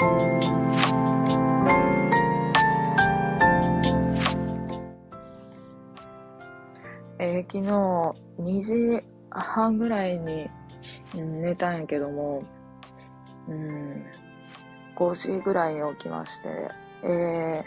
[0.00, 7.72] えー、昨日
[8.38, 8.62] 2
[9.00, 10.48] 時半ぐらいに、
[11.14, 12.44] 寝たんやけども、
[13.48, 14.04] うん、
[14.94, 16.70] 5時ぐらいに起きまして、
[17.02, 17.64] え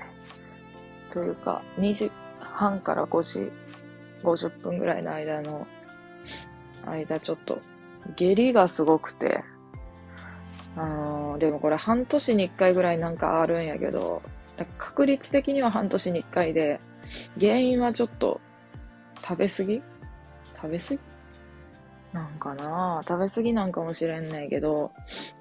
[1.09, 3.52] ー、というか、2時半から5時
[4.23, 5.68] 50分ぐらいの間の、
[6.86, 7.59] 間ちょっと、
[8.16, 9.43] 下痢がすごくて、
[10.75, 14.21] あのー、でもこれ半年に1回ぐらいなんかあるんやけど、
[14.77, 16.79] 確率的には半年に1回で、
[17.39, 18.39] 原因はちょっと
[19.21, 19.81] 食べ過ぎ？
[20.55, 20.99] 食べ過ぎ？
[22.13, 23.02] なんかな？
[23.07, 24.91] 食べ過ぎなんかもしれんないけど、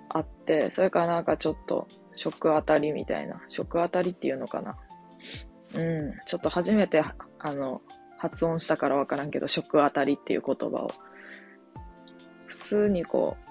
[0.08, 4.76] あって、それからなんかちょっと食当たりみたいな、食当たりっていうのかな？
[5.74, 7.04] うん、ちょっと初めて、
[7.38, 7.80] あの、
[8.18, 10.90] 発音したからわからんけど、食当たりっていう言葉を。
[12.46, 13.49] 普通にこう、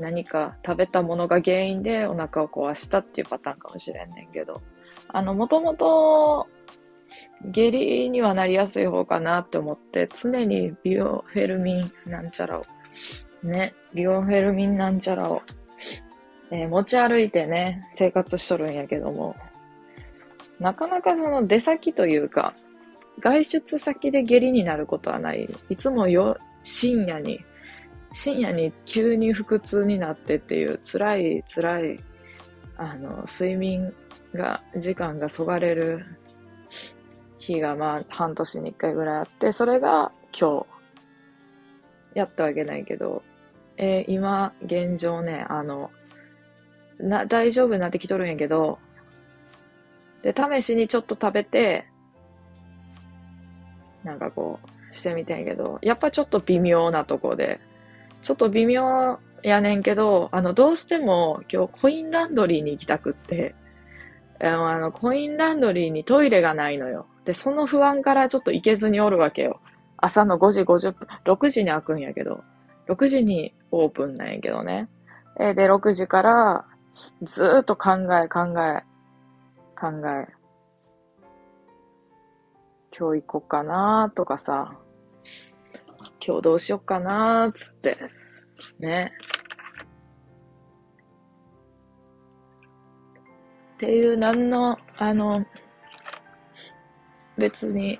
[0.00, 4.62] 何か食べたものが原因でお腹を壊したっていうパターンかもしれんねんけど、
[5.08, 6.48] あの、もともと
[7.44, 12.66] 下痢にはなりやすい方かなって思って、常にビオフェルミンなんちゃらを、
[13.42, 15.42] ね、ビオフェルミンなんちゃらを、
[16.50, 19.36] えー、持ち歩いてね、生活しとるんやけども、
[20.58, 22.54] なかなかその出先というか、
[23.18, 25.48] 外出先で下痢になることはない。
[25.68, 27.40] いつもよ、深夜に、
[28.12, 32.00] 深夜に急に腹痛になってっていう辛い辛い、
[32.76, 33.92] あの、睡眠
[34.34, 36.04] が、時間がそがれる
[37.38, 40.66] 日がまあ半年に一回ぐらいあって、それが今日、
[42.14, 43.22] やったわけないけど、
[43.76, 45.90] えー、今、現状ね、あの、
[46.98, 48.78] な、大丈夫になってきとるんやけど、
[50.22, 51.86] で、試しにちょっと食べて、
[54.04, 54.58] なんかこ
[54.90, 57.60] う、してみたんけど、やっぱちょっと微妙なとこで、
[58.22, 63.54] ちょっと微妙やねんけど、あの、どうしても今日コインランドリーに行きたくって、
[64.40, 67.06] あの、コインランドリーにトイレがないのよ。
[67.24, 69.60] で、その不安からちょっと行けずにおるわけよ。
[69.98, 72.42] 朝の5時50分、6時に開くんやけど、
[72.88, 74.88] 6時にオープンなんやけどね。
[75.38, 76.64] で、6時から
[77.22, 78.84] ずーっと考え、考え、
[79.78, 80.28] 考え。
[82.96, 84.74] 今日行こっかなとかさ、
[86.24, 87.96] 今日どうしよっかなーっつって、
[88.78, 89.12] ね。
[93.74, 95.46] っていう、なんの、あの、
[97.38, 97.98] 別に、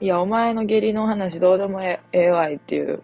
[0.00, 3.02] いや、お前の下痢の話どうでもええわいっていう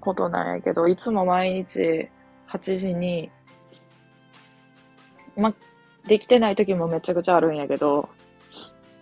[0.00, 2.08] ことなんやけど、いつも毎日
[2.48, 3.30] 8時に、
[5.36, 5.54] ま、
[6.06, 8.08] できてない時もめちゃくちゃあるんやけど、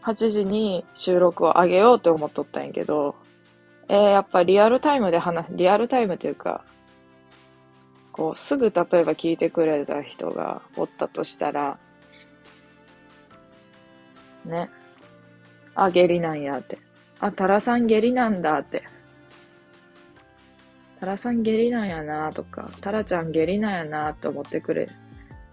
[0.03, 3.15] 8時に収録を上げようって思っとったんやけど、
[3.89, 6.65] えー、やっぱリアルタイムで話す、リアルタイムというか、
[8.13, 11.79] こう、すぐ例えば聞いてくれた人がおったとしたら、
[14.45, 14.71] ね。
[15.75, 16.79] あ、下痢なんやって。
[17.21, 18.83] あ、タラさん下痢なんだって。
[21.01, 24.89] タラさん下痢なんやなとか、タラちゃん下痢なんやなって思ってくれ、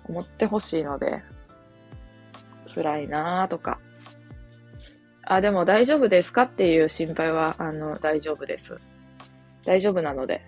[0.10, 1.24] 思ってほしいので、
[2.68, 3.80] 辛いなとか。
[5.26, 8.78] あ、でも大丈夫ですかっていう心配は、あの、大丈夫です。
[9.66, 10.42] 大丈夫なので。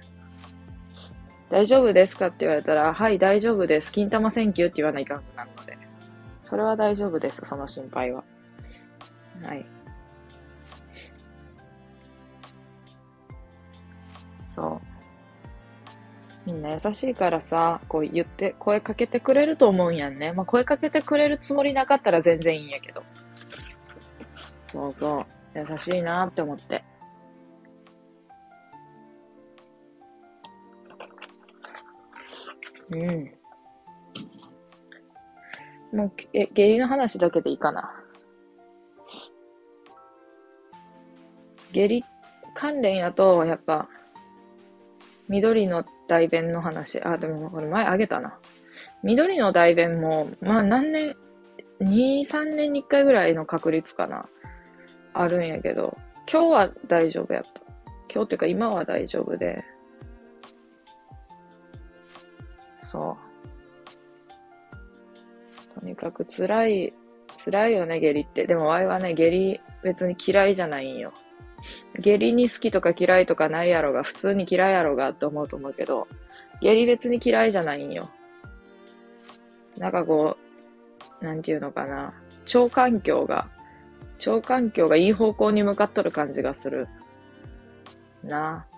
[1.50, 3.92] 大丈夫ですかって言われたら、はい、大丈夫です。
[3.92, 5.78] 金玉センキューって言わないかんくなるので。
[6.44, 8.24] それは大丈夫です、その心配は。
[9.44, 9.66] はい。
[14.46, 14.98] そう。
[16.46, 20.32] みんな優しいからさ、こう言って、声かけてくれると思うんやんね。
[20.34, 23.04] まあ、声かけてくれるつもりなかったら全然いいんやけど。
[24.68, 25.26] そうそう。
[25.56, 26.84] 優しいなって思って。
[32.92, 33.34] うん。
[35.98, 37.92] もう、え、下痢の話だけでいいかな？
[41.72, 42.04] 下痢
[42.54, 43.90] 関連やと、やっぱ、
[45.28, 47.02] 緑の大便の話。
[47.04, 48.40] あ、でもこれ前あげたな。
[49.04, 51.16] 緑の大便も、まあ何年、
[51.82, 54.30] 2、3年に1回ぐらいの確率かな。
[55.14, 55.98] あるんやけど、
[56.32, 57.62] 今日は大丈夫やった。
[58.14, 59.64] 今日っていうか今は大丈夫で。
[62.82, 63.18] そ
[65.76, 65.80] う。
[65.80, 66.94] とにかく辛い、
[67.46, 68.48] 辛いよね、下痢って。
[68.48, 71.14] でも、ワイはね、下痢別に嫌いじゃないんよ。
[72.00, 76.08] 下痢に好きとか嫌いとかないやろが、普通に嫌いやろがって思うと思うけど、
[76.62, 78.10] 下痢別に嫌いじゃないんよ。
[79.78, 80.38] なんかこ
[81.22, 82.14] う、なんていうのかな。
[82.54, 83.48] 腸環境が、
[84.26, 86.88] 腸環境がいい方向に向かっとる感じがする。
[88.24, 88.78] なあ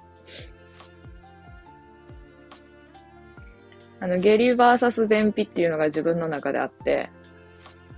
[4.01, 7.09] あの、下痢バーサス便秘っていうのが自分の中であって、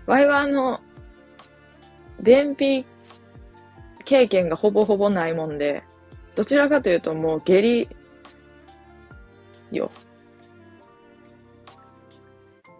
[0.07, 0.81] ワイはあの、
[2.21, 2.85] 便秘
[4.05, 5.83] 経験がほぼほぼないもんで、
[6.35, 7.87] どちらかというともう下痢
[9.71, 9.91] よ。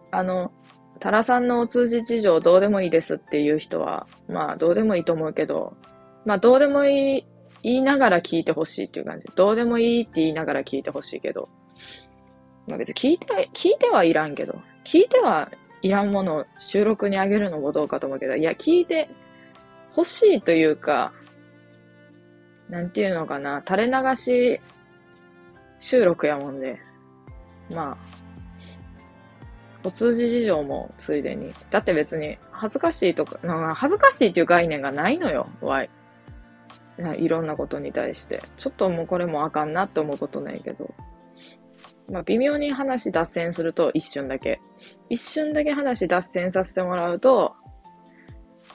[0.10, 0.52] あの、
[1.02, 5.76] タラさんのお通じ事情どうでもいいですっていう人は、まあどうでもいいと思うけど、
[6.26, 7.26] まあどうでもいい、
[7.64, 9.26] 言いながら聞いてほしいっていう感じ。
[9.36, 11.50] どうでもいいって言いながら聞いてほしいけど、
[12.68, 15.50] まあ別に聞いて、聞いてはいらんけど、聞いては
[15.82, 19.10] いらんものを収録にあげるのもどうかと思うけど、いや、聞いて
[19.98, 21.14] 欲しいというか、
[22.70, 24.62] なんていうのかな、垂れ流し
[25.80, 26.80] 収録やもんで、
[27.72, 28.21] まあ、
[29.84, 31.54] お通じ事情もついでに。
[31.70, 33.40] だって別に恥ずかしいとか、
[33.74, 35.90] 恥ずかしいっていう概念がないのよ、ワイ。
[37.18, 38.42] いろんなことに対して。
[38.58, 40.94] ちょっともうこれもあかんなって思うことないけど。
[42.10, 44.62] まあ微妙に話脱線すると一瞬だけ。
[45.10, 47.56] 一瞬だけ話脱線させてもらうと、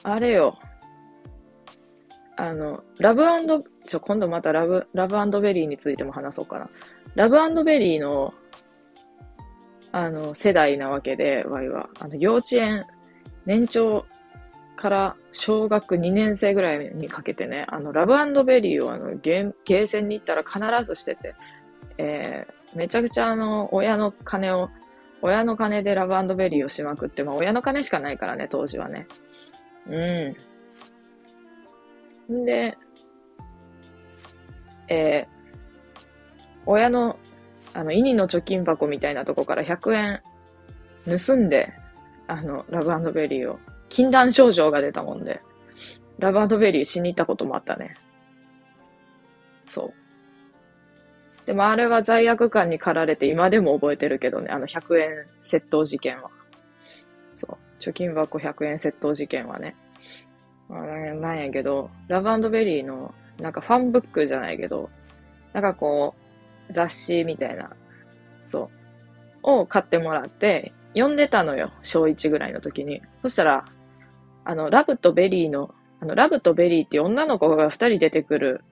[0.03, 0.57] あれよ。
[2.35, 3.23] あの、ラブ
[3.83, 6.69] ちょ、今度またラブ、ラブベリーについても話そうかな。
[7.15, 8.33] ラブベリーの、
[9.91, 11.89] あの、世代なわけで、ワイは。
[11.99, 12.85] あの、幼稚園、
[13.45, 14.05] 年長
[14.77, 21.35] から小学2年生ぐらいにかけてね、あの、ラブベリーをあの、ゲー、ゲーセンに行ったら必ずしてて、
[21.97, 24.69] えー、めちゃくちゃあの、親の金を、
[25.21, 29.07] 親の金でラブベリーをしまくって、まあ親の金しかないからね、当時はね。
[29.89, 29.97] う
[32.31, 32.41] ん。
[32.41, 32.77] んで、
[34.89, 36.01] えー、
[36.65, 37.17] 親の、
[37.73, 40.21] あの、イニの貯金箱みたいなとこから100円
[41.17, 41.73] 盗んで、
[42.27, 43.59] あの、ラブベリーを、
[43.89, 45.39] 禁断症状が出たもんで、
[46.19, 47.95] ラブベリーしに行ったこともあったね。
[49.67, 49.93] そう。
[51.45, 56.29] でもあれは罪悪感に駆られて今でも覚えてるけどね、あの100円窃盗事件は。
[57.33, 57.57] そう。
[57.79, 59.75] 貯金箱100円窃盗事件はね。
[60.67, 64.89] まあなんやけど、ラブベリーの、なんかファンブックじゃないけど、
[65.53, 66.26] なんかこう、
[66.71, 67.71] 雑誌みたいな、
[68.45, 68.69] そ
[69.43, 73.01] う、を買ってもらって、読んでたのよ、小1ぐらいの時に。
[73.21, 73.65] そしたら、
[74.45, 78.63] あの、ラブとベリーの、あの、ラブとベリーっていう女の子が2人出てくる、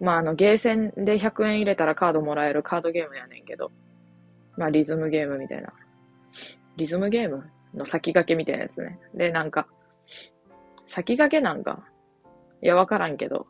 [0.00, 3.70] まあ、あの、ゲーセンで100円入れたらカードもらえるカードゲームやねんけど、
[4.56, 5.72] まあ、リズムゲームみたいな。
[6.76, 8.98] リズムゲームの先駆けみたいなやつね。
[9.14, 9.66] で、なんか、
[10.86, 11.84] 先駆けなんか。
[12.62, 13.46] いや、わからんけど。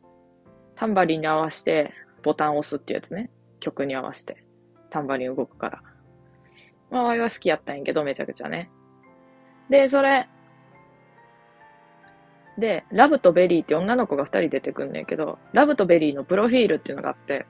[0.77, 1.93] タンバリンに合わせて、
[2.23, 3.31] ボタンを押すってやつね。
[3.65, 4.45] 曲に合わせて。
[4.91, 5.83] タンバリン動くから。
[6.91, 8.71] まあ、わいは好きやったんやけど、めちゃくちゃね。
[9.71, 10.29] で、それ、
[12.59, 17.47] で、ラブとベリーって女の子が二人出てくんねんけど、ラブとベリーのプロフィールっていうのがあって、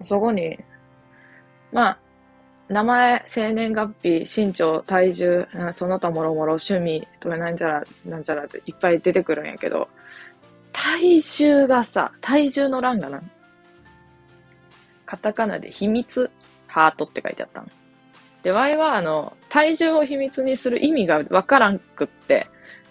[0.00, 0.58] そこに、
[1.72, 1.98] まあ、
[2.68, 9.88] 名前、生年月日、身長、体重、その他もろもろ趣味とかなんちゃら、なんちゃらっていっぱい出てくるんやけど、
[10.72, 13.22] 体重がさ、体重の欄がな、
[15.06, 16.30] カタカナで秘密、
[16.66, 17.68] ハートって書いてあったの。
[18.42, 22.48] で、ワイはあの、体重を秘密にする意味がわからんくって、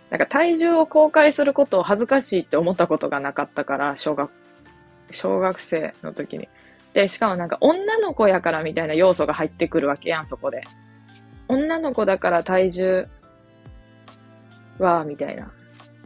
[0.09, 4.31] なんか体重を公開することを恥ずかしいって思ったことがなかったから、小学、
[5.11, 6.49] 小学生の時に。
[6.93, 10.63] で、しかもなんか女の子やからみたいな要素が入ってくるわけやん、そこで。
[11.47, 13.07] 女の子だから体重
[14.79, 15.51] は、みたいな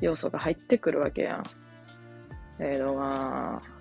[0.02, 1.44] 要素が入ってくるわけやん。
[2.60, 3.79] えーと、まあ、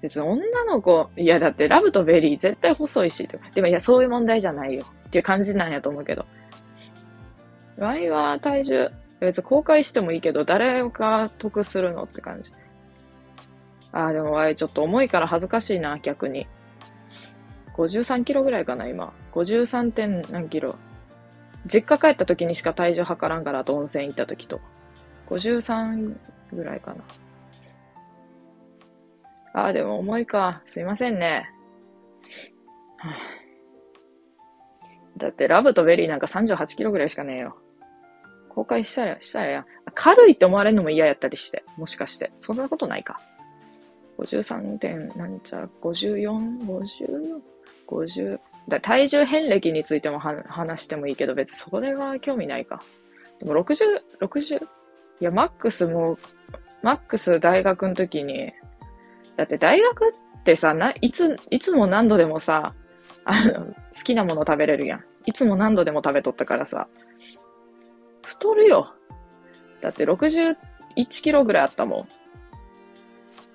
[0.00, 6.24] 別に女の子、いやだってラブとベリー絶対細いし、とかでもいやそういう問題じゃないよっていう感じなんやと思うけど。
[7.78, 8.90] ワイは体重、
[9.20, 12.52] 別に公開してもいいけど、誰が得するのって感じ。
[13.92, 16.46] ああ、でも、あれちょっと重いから恥ずかしいな、逆に。
[17.74, 19.12] 53キロぐらいかな、今。
[19.32, 19.92] 53.
[19.92, 20.76] 点何キロ。
[21.66, 24.60] 実家帰った時にしか体重測らんから、あと温泉行った時と。
[25.28, 26.16] 53
[26.52, 27.04] ぐらいかな。
[29.52, 30.62] ああ、でも重いか。
[30.64, 31.50] すいませんね。
[32.98, 33.16] はあ、
[35.18, 37.56] だって、ラブとベリーなんか38キロぐらいしかねえよ。
[38.48, 39.66] 公開したら、したらや。
[39.94, 41.64] 軽いって思われるのも嫌やったりして。
[41.76, 42.32] もしかして。
[42.36, 43.20] そんなことないか。
[44.18, 47.40] 53点、なんちゃ、54、50、
[47.86, 48.38] 50。
[48.68, 52.82] だ体重遍歴についても話してもいいけど、別にそれは興味ないか。
[53.38, 54.64] でも60、60?
[54.64, 54.66] い
[55.20, 56.18] や、マックスも、
[56.82, 58.52] マックス大学の時に、
[59.38, 62.74] だって大学ってさ、な、いつ、いつも何度でもさ、
[63.24, 65.04] あの、好きなもの食べれるやん。
[65.26, 66.88] いつも何度でも食べとったからさ、
[68.24, 68.94] 太るよ。
[69.80, 70.56] だって61
[71.08, 72.08] キロぐらいあったもん。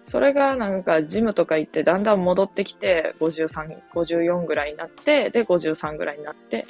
[0.06, 6.66] それがなんかジムとか行ってだんだん戻ってきて、53、54ぐらいになって、で、53ぐらいになって、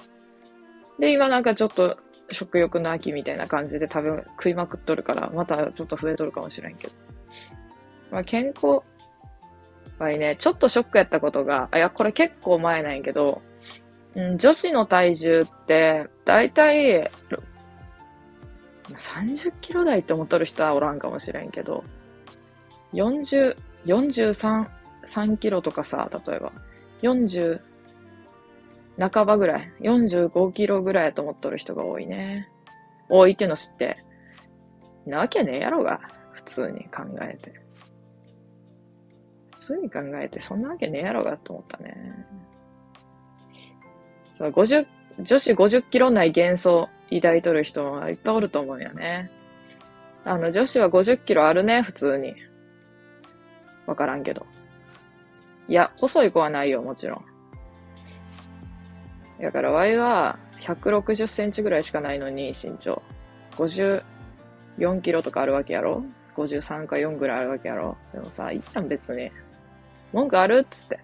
[0.98, 2.00] で、今なんかちょっと
[2.32, 6.94] 食欲の秋みたいな感じで食べ、食いまくっとるから、またちょっと増えとるかもしれんけど。
[8.10, 8.82] まあ、健康
[10.00, 13.42] はね、ちょっとショックやったことが、いや、これ結構前なんやけど、
[14.16, 17.10] うん、女子の体重って、だいたい、
[18.90, 21.84] 30キロ台って思っとる人はおらんかもしれんけど、
[22.94, 24.68] 40、43、
[25.08, 26.52] 3キロとかさ、例えば、
[27.02, 27.60] 40、
[29.00, 32.50] 半ばぐらい、45キロぐらいと思っとる人が多いね。
[33.10, 33.98] 多いっていうの知って。
[35.06, 36.00] なわけねえやろが、
[36.32, 37.63] 普通に考えて。
[39.64, 41.96] 普通に考えて、そんなわけねえやろがと思ったね。
[44.38, 44.86] そう、50、
[45.22, 49.32] 女子50キロ内幻想抱いとる人はいっぱいおると思うよね。
[50.26, 52.36] あの、女子は50キロあるね、普通に。
[53.86, 54.46] わからんけど。
[55.70, 57.26] いや、細い子はないよ、もちろん。
[59.42, 63.02] だから、ワイは160センチぐらいしかないのに、身長。
[63.52, 64.04] 54
[65.02, 66.04] キロとかあるわけやろ
[66.36, 67.96] ?53 か4ぐらいあるわけやろ？
[68.12, 69.32] でもさ、いいやん、別に。
[70.14, 71.00] 文句あるっつって。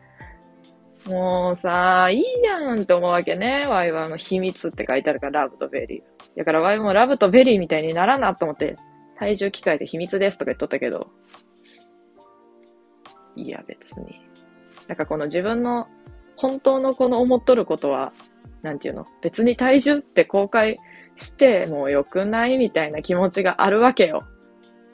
[1.06, 3.66] もうさ、いいやんって思うわけね。
[3.68, 6.38] ワイはの秘密って書いてあるから、ラブとベリー。
[6.38, 8.76] だからワイもラブとベリーみたいにならなと思って、
[9.18, 11.10] 体重機械で秘密ですとか言っとったけど、
[13.36, 14.22] いや別に。
[14.88, 15.88] なんかこの自分の
[16.36, 18.14] 本当のこの思っとることは、
[18.62, 19.06] なんていうの？
[19.22, 20.78] 別に体重って公開
[21.16, 24.28] してもよくないみたいな気持ちがあるわけよ。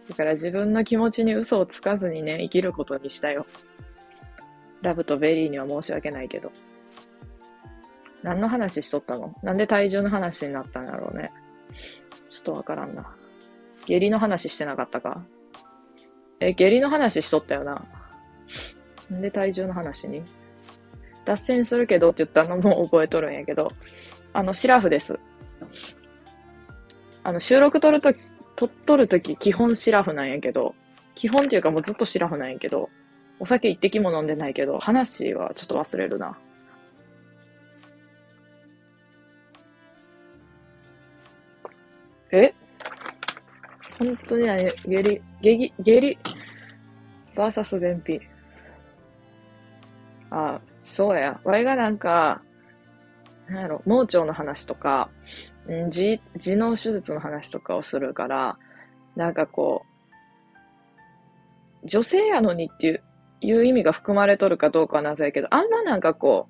[0.08, 3.48] だから自分の気持ちに嘘をつかずにね、生きることにしたよ。
[4.86, 6.52] ラブとベリーには申し訳ないけど。
[8.24, 9.36] 何の話しとったの？
[9.44, 11.32] なんで体重の話になったんだろうね。
[12.30, 13.14] ちょっとわからんな。
[13.86, 15.24] 下痢の話してなかったか？
[16.40, 17.86] え、下痢の話しとったよな？
[19.12, 20.24] なんで体重の話に？
[21.26, 23.72] 脱線するけどって言ったのも覚えとるんやけど、
[24.34, 25.20] あの、シラフです。
[27.24, 28.20] あの、収録撮るとき、
[28.56, 30.76] 撮っとるとき、基本シラフなんやけど、
[31.16, 32.90] 基本っていうかもうずっとシラフなんやけど、
[33.40, 36.38] お酒一滴も飲んでないけど、話はちょっと忘れるな。
[42.32, 42.54] え？
[44.00, 46.18] 本当に何下痢、下痢、下痢、
[47.36, 48.20] バーサス便秘。
[50.32, 51.40] あ、そうや。
[51.44, 52.42] わいがなんか、
[53.48, 55.10] なんやろ、盲腸の話とか、
[55.68, 58.58] ん痔、痔脳手術の話とかをするから、
[59.16, 59.86] なんかこ
[61.84, 63.04] う、女性やのにっていう
[63.46, 66.48] いう意味が含まれとるかどうかは謎やけど、あんまなんかこ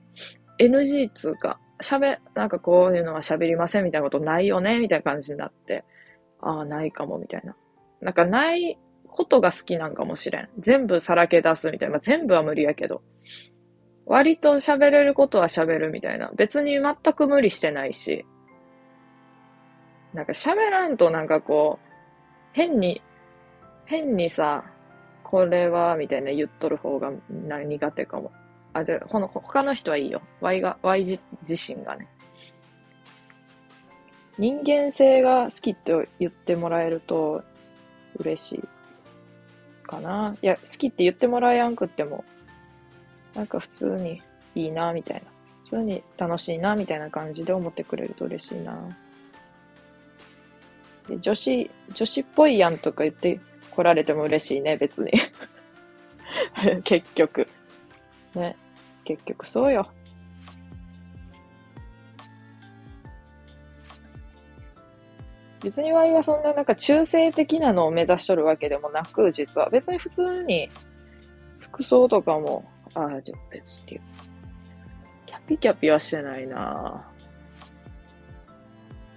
[0.60, 5.84] う、NG つうか、喋、なんかこういうのは喋りませんみたいなことないよねみたいな感じになって、
[6.42, 7.56] ああ、ないかもみたいな。
[8.02, 10.50] なんかないことが好きなんかもしれん。
[10.60, 11.94] 全部さらけ出すみたいな。
[11.94, 13.02] まあ、全部は無理やけど。
[14.06, 16.32] 割と喋れることは喋るみたいな。
[16.36, 18.26] 別に全く無理してないし。
[20.14, 21.90] なんか喋らんとなんかこう、
[22.54, 23.02] 変に、
[23.86, 24.66] 変にさ、
[25.28, 28.32] これは、みたいな言っとる方が苦手かも。
[28.74, 30.22] あ、で、この、他の人はいいよ。
[30.40, 32.08] Y が、Y 自身がね。
[34.38, 37.44] 人間性が好きって言ってもらえると
[38.18, 40.36] 嬉しいかな。
[40.44, 42.24] いや、好きって言ってもらえやんくっても、
[43.34, 44.22] なんか普通に
[44.54, 45.32] いいな、みたいな。
[45.64, 48.96] 普通に楽しいな、みたいな感じで思ってくれると嬉しいな。
[51.08, 53.40] で女子、女子っぽいやんとか言って
[53.76, 55.12] 来られても嬉しいね、別に。
[56.84, 57.48] 結局。
[58.34, 58.56] ね。
[59.04, 59.90] 結局そうよ。
[65.62, 70.70] 別にワイはそんななんか中性的なのを目指しとるわけでもなく、実は別に普通に
[71.58, 72.64] 服装とかも、
[72.94, 74.00] ああ、じゃ別に。
[75.26, 76.56] キャピキャピはしてないな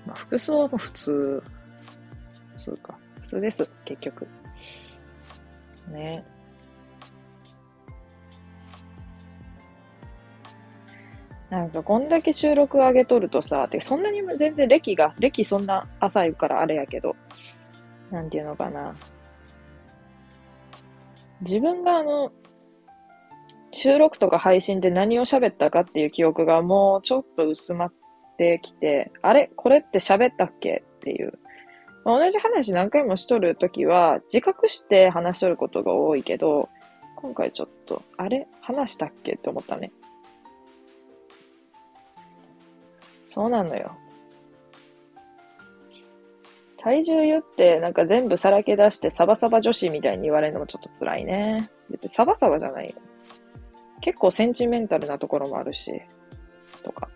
[0.06, 1.42] まあ服装も普通。
[2.56, 2.98] 普通か。
[3.20, 4.26] 普通です、結局。
[5.88, 6.24] ね。
[11.50, 17.16] なんかこんだけ収録上げとるとさ、てそんなに全然歴が、歴そんな浅いからあれやけど、
[18.10, 18.94] なんていうのかな。
[21.40, 22.32] 自分があの、
[23.70, 27.92] 収録とか配信で何を喋ったかっていう記憶がもうちょっと薄まっ
[28.36, 29.50] てきて、あれ？
[29.56, 30.82] これって喋ったっけ？
[30.96, 31.38] っていう。
[32.08, 36.70] 同じ話何回もしとるときは、自覚して話しとることが多いけど、
[37.16, 38.46] 今回ちょっと、あれ？
[38.62, 39.92] 話したっけって思ったね。
[43.24, 43.94] そうなのよ。
[46.78, 51.68] 体重言って、なんか全部さらけ出してサバサバ女子みたいに言われるのもちょっと辛いね。
[51.90, 52.94] 別にサバサバじゃないよ。
[54.00, 56.00] 結構センチメンタルなところもあるし、
[56.82, 57.10] とか。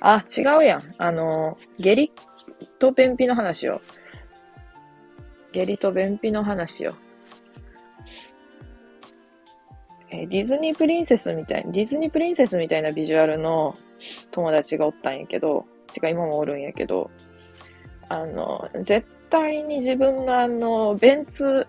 [0.00, 0.82] あ、違うやん。
[0.98, 2.12] あの、下痢
[2.78, 3.80] と便秘の話を。
[5.52, 6.92] 下痢と便秘の話を。
[10.10, 13.76] えディズニープリンセスみたい、ディズニープリンセスみたいなビジュアルの
[14.30, 17.10] 友達がおったんやけど、てか今もおるんやけど、
[18.08, 21.66] あの、絶対に自分のあの、便通、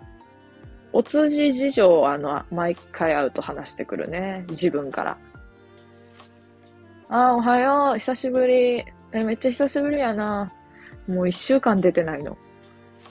[0.93, 4.45] お通じ事情をあの、毎回会うと話してくるね。
[4.49, 5.17] 自分から。
[7.09, 7.97] あ、おはよう。
[7.97, 8.85] 久しぶり。
[9.11, 10.51] え、めっちゃ久しぶりやな。
[11.09, 12.37] もう一週間出てないの。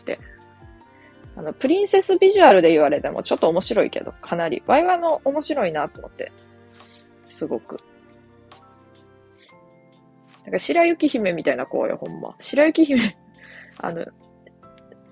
[0.01, 0.19] って。
[1.37, 4.63] あの、プリンセスビジュアルで言われてもちょっと面白いけど、かなり。
[4.67, 6.33] ワイワイの面白いなと思って。
[7.25, 7.79] すごく。
[10.45, 12.35] なんか白雪姫みたいな子よ、ほんま。
[12.41, 13.19] 白雪姫
[13.79, 14.07] あの、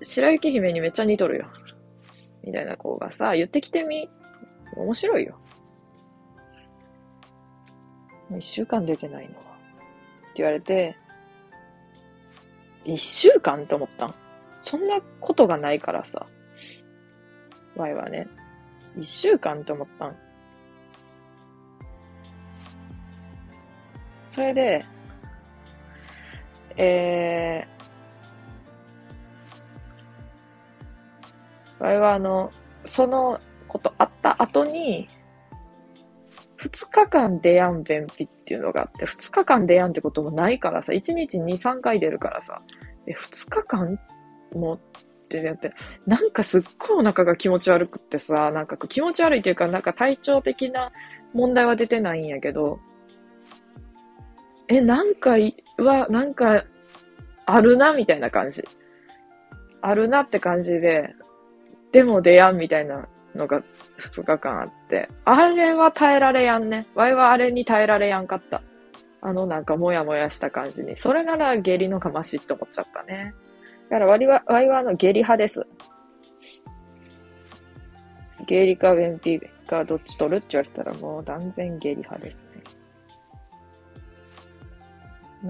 [0.01, 1.47] 白雪姫にめっちゃ似とるよ。
[2.43, 4.09] みたいな子がさ、言ってきてみ。
[4.75, 5.37] 面白いよ。
[8.29, 9.31] もう一週間出てないの。
[9.31, 9.47] って
[10.37, 10.95] 言われて、
[12.87, 14.15] 一週間って思ったん
[14.61, 16.25] そんなことがないからさ。
[17.75, 18.27] ワイはね、
[18.97, 20.15] 一週間って思ったん。
[24.27, 24.85] それで、
[26.75, 32.51] えー、ワイはあの、
[32.85, 35.07] そのことあった後に、
[36.57, 42.61] 2日間出やん便秘っていうのがあって、2日間出やんってこともないからさ、1日2、3回出るからさ、
[43.07, 43.99] え、2日間？
[44.53, 44.79] もっ
[45.29, 45.73] てやって、
[46.05, 50.91] なんかすっごいお腹が気持ち悪くってさ、なんか気持ち悪いっていうか、なんか体調的な
[51.33, 52.79] 問題は出てないんやけど、
[54.69, 55.35] え、なんか
[55.77, 56.65] は、なんか、
[57.45, 58.63] あるな、みたいな感じ。
[59.81, 61.15] あるなって感じで、
[61.93, 63.61] でも出やんみたいなのが
[63.99, 66.85] 2日間あって、あれは耐えられやんね。
[66.95, 68.61] ワイはあれに耐えられやんかった。
[69.21, 70.97] あのなんかもやもやした感じに。
[70.97, 73.33] それなら下痢のかましって思っちゃったね。
[73.89, 75.65] だからワイは、ワイはあの下痢派です。
[78.45, 82.63] 下痢か便秘かどっち取るって言われたらもう断然下痢派ですね。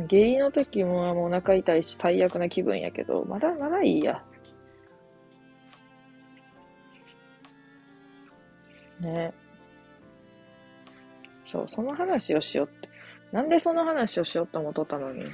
[0.07, 4.23] 下痢の時ももうお腹痛いし最悪な気分やけど、まだまだいいや。
[8.99, 9.33] ね。
[11.43, 12.89] そう、その話をしようって。
[13.31, 15.25] なんでその話をしようと思っとったのに。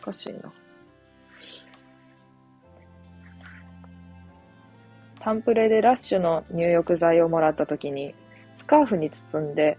[0.00, 0.40] おかしいな。
[5.20, 8.14] タンプレでラッシュの入浴剤をもらった時に、
[8.50, 9.76] スカーフに包んで、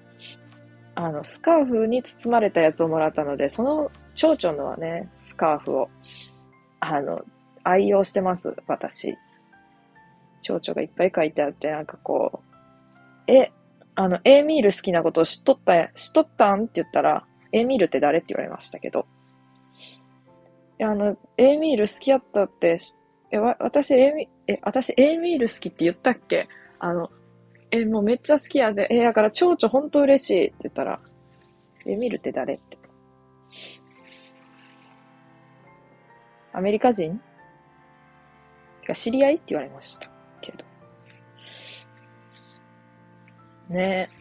[0.96, 5.90] あの、スカーフに包まれたやつをもらったので、その蝶々のはね、スカーフを、
[6.82, 7.22] あの、
[7.64, 9.18] 愛用してます、私。
[10.42, 12.44] 蝶々がいっぱい書いてあって、なんかこ
[13.28, 13.52] う、え、
[13.96, 16.64] あの、エーミール好きなことを知っとった、知っとったん？
[16.64, 18.20] って言ったら、エーミールって誰？
[18.20, 19.08] って言われましたけど。
[20.82, 22.78] あの、エーミール好きやったって、
[23.32, 26.48] え、わ、私、エーミ、え、私、エーミール好きって言ったっけ？
[26.80, 27.12] あの、
[27.72, 31.00] え、もうめっちゃ好きやで、え、やから蝶々ほんと嬉しいって言ったら、
[31.86, 32.78] エーミールって誰って。
[36.54, 37.22] アメリカ人？
[38.94, 39.34] 知り合い？
[39.36, 40.10] って言われました。
[40.42, 40.66] けど。
[43.70, 44.19] ねえ